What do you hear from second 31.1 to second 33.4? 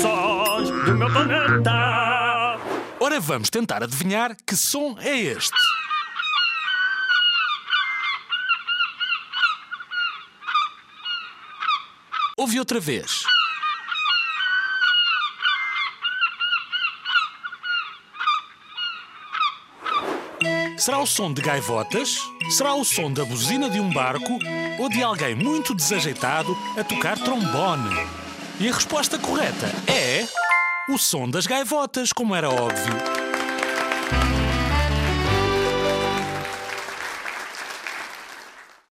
das gaivotas, como era óbvio.